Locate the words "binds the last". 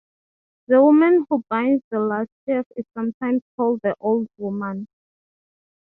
1.47-2.29